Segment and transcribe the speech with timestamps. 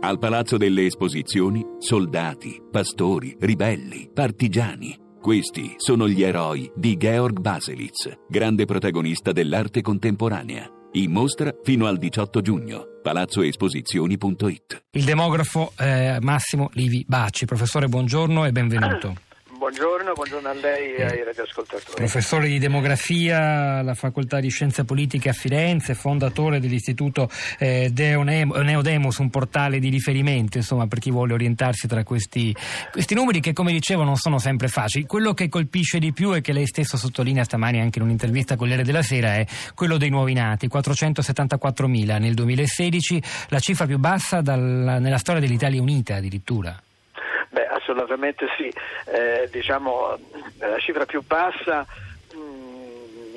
[0.00, 4.96] Al Palazzo delle Esposizioni, soldati, pastori, ribelli, partigiani.
[5.20, 10.70] Questi sono gli eroi di Georg Baselitz, grande protagonista dell'arte contemporanea.
[10.92, 12.84] In mostra fino al 18 giugno.
[13.02, 17.44] palazzoesposizioni.it Il demografo eh, Massimo Livi Bacci.
[17.44, 19.27] Professore, buongiorno e benvenuto.
[19.68, 21.94] Buongiorno, buongiorno a lei e ai radioascoltatori.
[21.94, 27.28] Professore di demografia alla Facoltà di Scienze Politiche a Firenze, fondatore dell'Istituto
[27.58, 32.56] eh, Neodemus, un portale di riferimento insomma, per chi vuole orientarsi tra questi,
[32.90, 35.04] questi, numeri che come dicevo non sono sempre facili.
[35.04, 38.68] Quello che colpisce di più e che lei stesso sottolinea stamani anche in un'intervista con
[38.68, 39.44] l'Ere della Sera è
[39.74, 45.82] quello dei nuovi nati, 474.000 nel 2016, la cifra più bassa dal, nella storia dell'Italia
[45.82, 46.74] Unita addirittura.
[47.88, 48.70] Assolutamente sì.
[49.06, 50.18] Eh, diciamo,
[50.58, 51.86] la cifra più bassa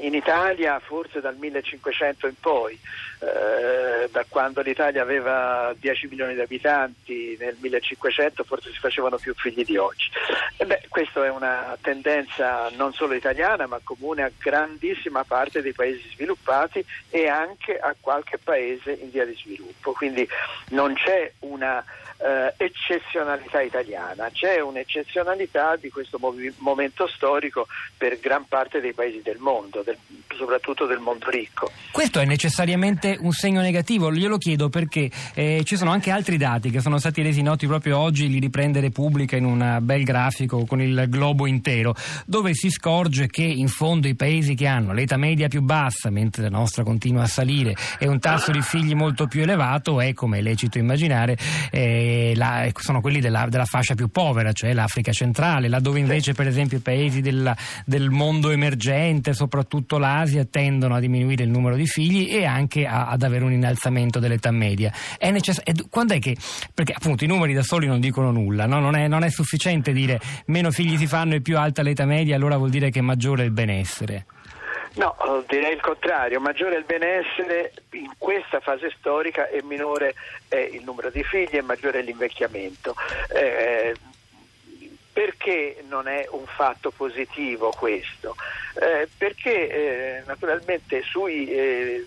[0.00, 2.76] in Italia forse dal 1500 in poi,
[3.20, 9.34] eh, da quando l'Italia aveva 10 milioni di abitanti nel 1500 forse si facevano più
[9.34, 10.10] figli di oggi.
[10.56, 15.72] E beh, questa è una tendenza non solo italiana ma comune a grandissima parte dei
[15.72, 20.26] paesi sviluppati e anche a qualche paese in via di sviluppo, quindi
[20.70, 21.84] non c'è una
[22.22, 29.22] eh, eccezionalità italiana, c'è un'eccezionalità di questo mov- momento storico per gran parte dei paesi
[29.22, 29.96] del mondo, del,
[30.36, 31.70] soprattutto del mondo ricco.
[31.90, 36.70] Questo è necessariamente un segno negativo, glielo chiedo perché eh, ci sono anche altri dati
[36.70, 40.80] che sono stati resi noti proprio oggi, li riprende Repubblica in un bel grafico con
[40.80, 41.94] il globo intero,
[42.26, 46.42] dove si scorge che in fondo i paesi che hanno l'età media più bassa, mentre
[46.42, 50.38] la nostra continua a salire, e un tasso di figli molto più elevato, è come
[50.38, 51.36] è lecito immaginare,
[51.70, 56.46] eh, la, sono quelli della, della, fascia più povera, cioè l'Africa centrale, laddove invece per
[56.46, 61.86] esempio i paesi della, del mondo emergente, soprattutto l'Asia, tendono a diminuire il numero di
[61.86, 64.92] figli e anche a, ad avere un innalzamento dell'età media.
[65.18, 66.36] È necess- è, quando è che,
[66.74, 68.80] perché appunto i numeri da soli non dicono nulla, no?
[68.80, 72.36] non, è, non, è, sufficiente dire meno figli si fanno e più alta l'età media,
[72.36, 74.26] allora vuol dire che è maggiore il benessere.
[74.94, 75.14] No,
[75.46, 80.14] direi il contrario, maggiore il benessere in questa fase storica e minore
[80.48, 82.96] è il numero di figli e maggiore è l'invecchiamento.
[83.32, 83.94] Eh,
[85.12, 88.34] perché non è un fatto positivo questo?
[88.80, 92.06] Eh, perché eh, naturalmente sui eh,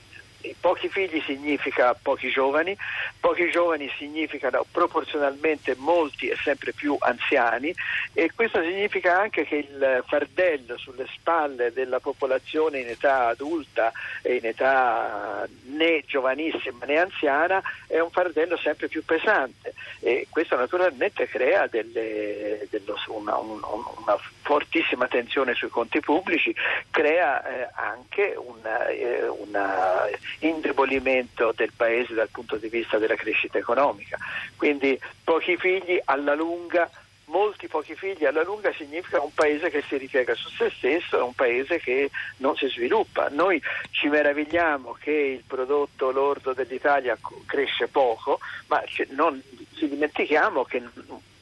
[0.59, 2.75] pochi figli significa pochi giovani,
[3.19, 7.73] pochi giovani significano proporzionalmente molti e sempre più anziani
[8.13, 14.35] e questo significa anche che il fardello sulle spalle della popolazione in età adulta e
[14.35, 21.27] in età né giovanissima né anziana è un fardello sempre più pesante e questo naturalmente
[21.27, 26.53] crea delle, dello, una, una, una, fortissima tensione sui conti pubblici,
[26.91, 33.57] crea eh, anche una, eh, una indebolimento del paese dal punto di vista della crescita
[33.57, 34.17] economica.
[34.55, 36.89] Quindi pochi figli alla lunga
[37.33, 41.21] molti pochi figli alla lunga significa un paese che si ripiega su se stesso, è
[41.21, 43.29] un paese che non si sviluppa.
[43.29, 47.17] Noi ci meravigliamo che il prodotto lordo dell'Italia
[47.47, 49.41] cresce poco, ma non
[49.75, 50.91] ci dimentichiamo che il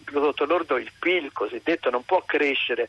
[0.05, 2.87] prodotto lordo, il PIL cosiddetto, non può crescere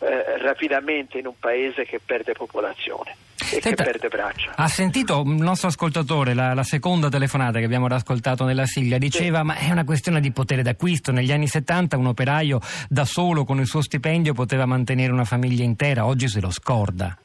[0.00, 4.52] eh, rapidamente in un paese che perde popolazione Senta, che perde braccia.
[4.54, 9.38] Ha sentito il nostro ascoltatore, la, la, seconda telefonata che abbiamo ascoltato nella sigla, diceva
[9.38, 9.44] sì.
[9.44, 11.12] ma è una questione di potere d'acquisto.
[11.12, 15.64] Negli anni 70 un operaio da solo con il suo stipendio poteva mantenere una famiglia
[15.64, 17.16] intera, oggi se lo scorda.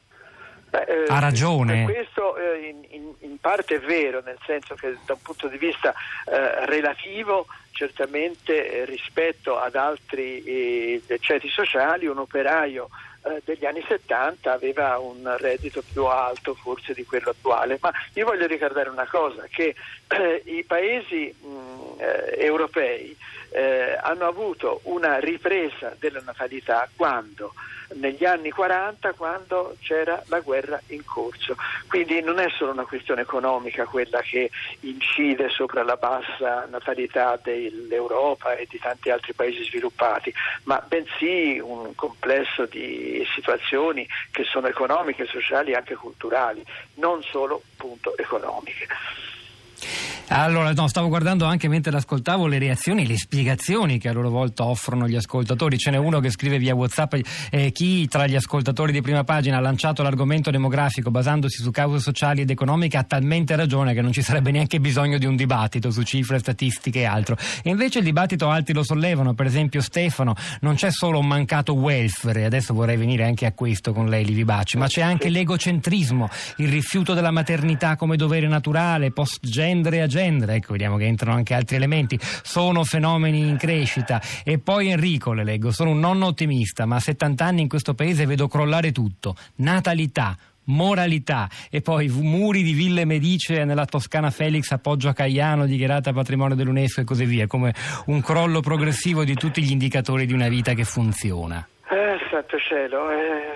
[0.70, 1.84] Beh, eh, ha ragione.
[1.84, 5.58] Questo eh, in, in, in, parte è vero, nel senso che da un punto di
[5.58, 5.92] vista
[6.24, 12.88] eh, relativo certamente eh, rispetto ad altri eh, ceti sociali un operaio
[13.44, 18.46] degli anni 70 aveva un reddito più alto forse di quello attuale, ma io voglio
[18.46, 19.74] ricordare una cosa, che
[20.08, 23.16] eh, i paesi mh, eh, europei
[23.54, 27.54] eh, hanno avuto una ripresa della natalità quando
[27.94, 31.54] negli anni 40 quando c'era la guerra in corso.
[31.88, 34.50] Quindi non è solo una questione economica quella che
[34.80, 40.34] incide sopra la bassa natalità dell'Europa e di tanti altri paesi sviluppati,
[40.64, 46.64] ma bensì un complesso di situazioni che sono economiche, sociali e anche culturali,
[46.94, 48.88] non solo appunto economiche.
[50.28, 54.64] Allora, no, stavo guardando anche mentre l'ascoltavo le reazioni, le spiegazioni che a loro volta
[54.64, 55.76] offrono gli ascoltatori.
[55.76, 57.14] Ce n'è uno che scrive via WhatsApp:
[57.50, 61.98] eh, chi tra gli ascoltatori di prima pagina ha lanciato l'argomento demografico basandosi su cause
[61.98, 65.90] sociali ed economiche ha talmente ragione che non ci sarebbe neanche bisogno di un dibattito
[65.90, 67.36] su cifre, statistiche e altro.
[67.62, 71.74] E invece il dibattito altri lo sollevano, per esempio Stefano, non c'è solo un mancato
[71.74, 76.28] welfare, adesso vorrei venire anche a questo con lei, Livi Bacci, ma c'è anche l'egocentrismo,
[76.56, 81.54] il rifiuto della maternità come dovere naturale, post-gender e gender, ecco vediamo che entrano anche
[81.54, 84.22] altri elementi, sono fenomeni in crescita.
[84.44, 87.94] E poi Enrico, le leggo, sono un nonno ottimista, ma a 70 anni in questo
[87.94, 89.34] paese vedo crollare tutto.
[89.56, 95.66] Natalità, moralità e poi muri di ville medicee nella Toscana Felix a Poggio a Caiano
[95.66, 97.74] dichiarata patrimonio dell'UNESCO e così via, come
[98.06, 101.66] un crollo progressivo di tutti gli indicatori di una vita che funziona.
[101.90, 103.52] Eh, santo cielo, eh,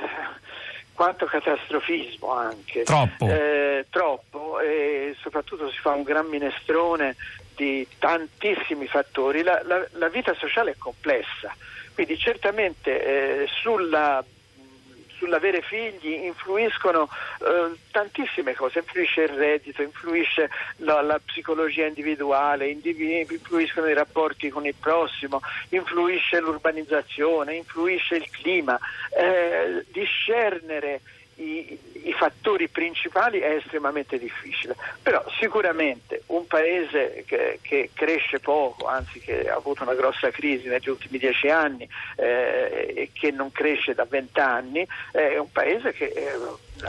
[0.98, 2.82] quanto catastrofismo anche.
[2.82, 3.28] Troppo.
[3.28, 7.14] Eh, troppo e soprattutto si fa un gran minestrone
[7.54, 9.44] di tantissimi fattori.
[9.44, 11.54] La, la, la vita sociale è complessa,
[11.94, 14.24] quindi certamente eh, sulla
[15.18, 17.08] sull'avere figli influiscono
[17.40, 24.64] eh, tantissime cose, influisce il reddito, influisce la, la psicologia individuale, influiscono i rapporti con
[24.64, 28.78] il prossimo, influisce l'urbanizzazione, influisce il clima,
[29.16, 31.00] eh, discernere
[31.38, 38.86] i, i, fattori principali è estremamente difficile, però sicuramente un paese che, che, cresce poco,
[38.86, 43.52] anzi che ha avuto una grossa crisi negli ultimi dieci anni eh, e che non
[43.52, 46.30] cresce da vent'anni, è un paese che eh,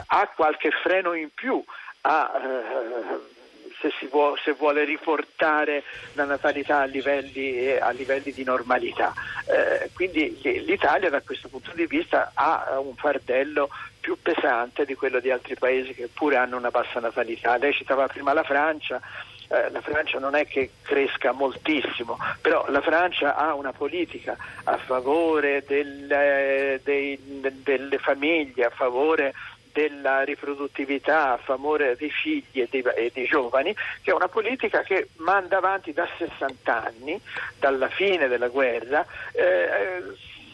[0.06, 1.62] ha qualche freno in più
[2.02, 3.38] a eh,
[3.80, 5.82] se, vuole, se, vuole riportare
[6.14, 9.14] la natalità a livelli, a livelli di normalità.
[9.46, 13.70] Eh, quindi l'Italia da questo punto di vista ha un fardello
[14.00, 17.56] più pesante di quello di altri paesi che pure hanno una bassa natalità.
[17.56, 19.00] Lei citava prima la Francia.
[19.48, 24.76] Eh, la Francia non è che cresca moltissimo, però la Francia ha una politica a
[24.76, 27.18] favore del, eh, dei,
[27.62, 29.34] delle famiglie, a favore
[29.72, 34.82] della riproduttività a favore dei figli e dei, e dei, giovani, che è una politica
[34.82, 37.20] che manda avanti da 60 anni,
[37.58, 40.02] dalla fine della guerra, eh,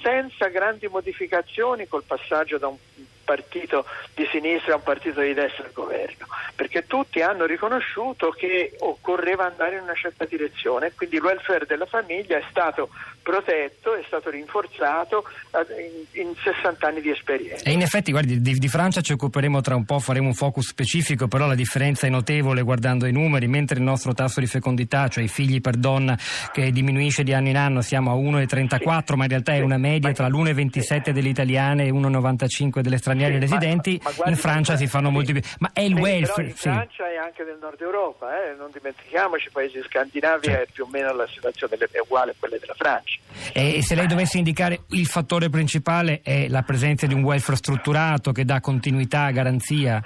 [0.02, 2.76] senza grandi modificazioni col passaggio da un
[3.26, 3.84] partito
[4.14, 9.44] di sinistra a un partito di destra al governo, perché tutti hanno riconosciuto che occorreva
[9.44, 12.88] andare in una certa direzione, quindi il welfare della famiglia è stato
[13.22, 15.24] protetto, è stato rinforzato
[16.14, 17.64] in, in 60 anni di esperienza.
[17.64, 20.68] E in effetti, guardi, di, di, Francia ci occuperemo tra un po', faremo un focus
[20.68, 25.08] specifico, però la differenza è notevole guardando i numeri, mentre il nostro tasso di fecondità,
[25.08, 26.16] cioè i figli per donna,
[26.52, 29.14] che diminuisce di anno in anno, siamo a 1,34, sì.
[29.16, 33.38] ma in realtà è una media tra l'1,27 delle italiane e 1,95 delle straniere sì,
[33.38, 35.14] residenti, ma, ma in Francia si fanno sì.
[35.14, 35.42] molti più.
[35.58, 36.48] Ma è il welfare.
[36.48, 38.54] in Francia e anche nel nord Europa, eh?
[38.54, 42.56] non dimentichiamoci, i paesi scandinavi è più o meno la situazione è uguale a quella
[42.58, 43.18] della Francia.
[43.52, 48.32] E se lei dovesse indicare il fattore principale è la presenza di un welfare strutturato
[48.32, 50.02] che dà continuità, garanzia?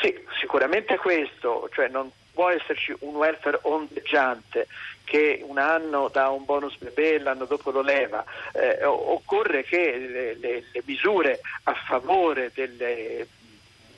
[0.00, 4.68] Sì, sicuramente questo, cioè non può esserci un welfare ondeggiante
[5.02, 8.24] che un anno dà un bonus bebè, l'anno dopo lo leva.
[8.52, 13.26] Eh, occorre che le, le, le misure a favore delle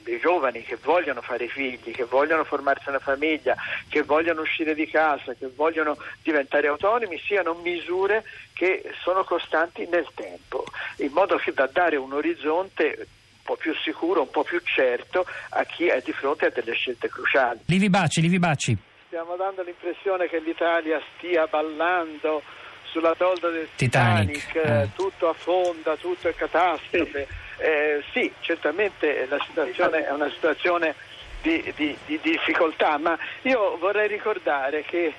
[0.03, 3.55] dei giovani che vogliono fare figli, che vogliono formarsi una famiglia,
[3.91, 10.09] che vogliono uscire di casa, che vogliono diventare autonomi, siano misure che sono costanti nel
[10.15, 10.65] tempo,
[10.97, 13.07] in modo da dare un orizzonte
[13.51, 17.09] po' più sicuro, un po' più certo a chi è di fronte a delle scelte
[17.09, 17.61] cruciali.
[17.67, 18.77] Livi Bacci, Livi Bacci.
[19.07, 22.43] Stiamo dando l'impressione che l'Italia stia ballando
[22.85, 24.89] sulla tolda del Titanic, Titanic eh.
[24.95, 27.27] tutto affonda, tutto è catastrofe.
[27.57, 30.95] Eh, sì, certamente la situazione è una situazione
[31.43, 35.13] di, di, di, difficoltà, ma io vorrei ricordare che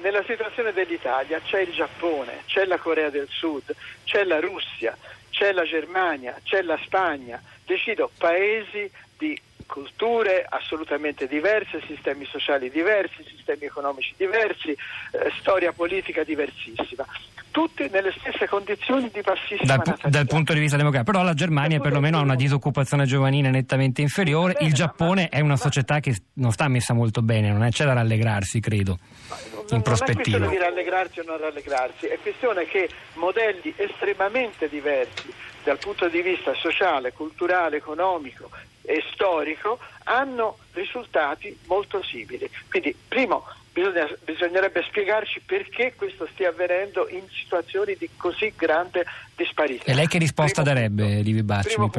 [0.00, 4.96] nella situazione dell'Italia c'è il Giappone, c'è la Corea del Sud, c'è la Russia,
[5.36, 13.22] c'è la Germania, c'è la Spagna, decido paesi di culture assolutamente diverse, sistemi sociali diversi,
[13.28, 17.04] sistemi economici diversi, eh, storia politica diversissima.
[17.50, 21.12] Tutti nelle stesse condizioni di bassissima dal, dal punto di vista demografico.
[21.12, 24.52] Però la Germania perlomeno ha una disoccupazione giovanile nettamente inferiore.
[24.54, 27.62] Bene, Il Giappone ma, è una ma, società che non sta messa molto bene, non
[27.64, 28.98] è, c'è da rallegrarsi, credo.
[29.54, 30.38] Non, in prospettiva.
[30.38, 35.32] Non è questione di rallegrarsi o non rallegrarsi, è questione che modelli estremamente diversi
[35.62, 38.50] dal punto di vista sociale, culturale, economico
[38.82, 42.48] e storico hanno risultati molto simili.
[42.70, 49.04] Quindi, primo, bisogna, bisognerebbe spiegarci perché questo stia avvenendo in situazioni di così grande
[49.34, 49.84] disparità.
[49.84, 51.20] E lei che risposta primo darebbe.
[51.20, 51.76] Livi Bacci?
[51.76, 51.90] No,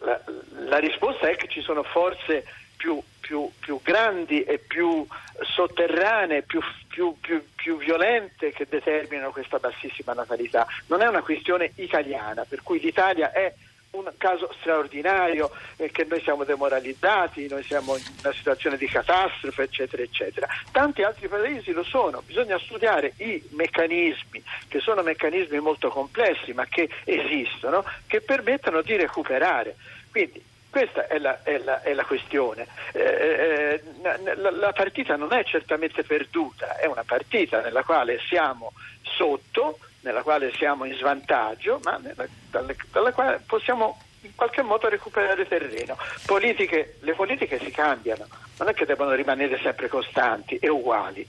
[0.00, 0.20] la,
[0.68, 2.44] la risposta è che ci sono forze
[2.80, 5.06] più, più, più, grandi e più
[5.54, 10.66] sotterranee, più, più, violente che determinano questa bassissima natalità.
[10.86, 13.52] Non è una questione italiana, per cui l'Italia è
[13.90, 19.64] un caso straordinario eh, che noi siamo demoralizzati, noi siamo in una situazione di catastrofe,
[19.64, 20.48] eccetera, eccetera.
[20.72, 26.64] Tanti altri paesi lo sono, bisogna studiare i meccanismi, che sono meccanismi molto complessi, ma
[26.64, 29.76] che esistono, che permettono di recuperare.
[30.10, 32.66] Quindi Questa è la, è la, è la questione.
[32.92, 38.72] Eh, eh, la, la, partita non è certamente perduta, è una partita nella quale siamo
[39.02, 44.88] sotto, nella quale siamo in svantaggio, ma nella, dalla, dalla quale possiamo in qualche modo
[44.88, 45.96] recuperare terreno.
[46.24, 48.26] Politiche, le politiche si cambiano,
[48.58, 51.26] non è che devono rimanere sempre costanti e uguali.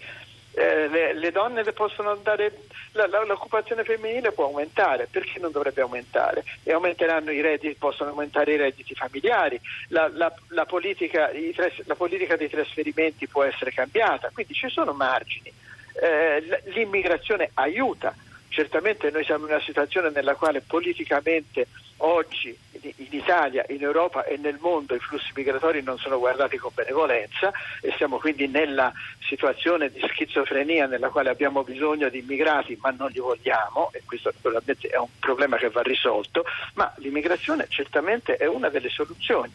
[0.53, 5.51] Eh, le, le, donne le possono andare, la, la, l'occupazione femminile può aumentare, perché non
[5.51, 6.43] dovrebbe aumentare?
[6.63, 10.12] E aumenteranno i redditi, possono aumentare i redditi familiari, la,
[10.50, 15.51] la politica, tras, politica, dei trasferimenti può essere cambiata, quindi ci sono margini.
[16.01, 18.13] Eh, l'immigrazione aiuta,
[18.50, 21.67] certamente noi siamo in una situazione nella quale politicamente
[21.98, 26.72] oggi in Italia, in Europa e nel mondo i flussi migratori non sono guardati con
[26.74, 32.92] benevolenza e siamo quindi nella situazione di schizofrenia nella quale abbiamo bisogno di immigrati ma
[32.92, 38.38] non li vogliamo e questo naturalmente è un problema che va risolto, ma l'immigrazione certamente
[38.38, 39.52] è una delle soluzioni.